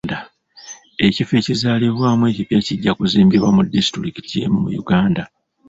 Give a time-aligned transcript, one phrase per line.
[1.07, 5.23] Ekifo ekizaalibwamu ekipya kijja kuzimbibwa mu disitulikiti emu mu Uganda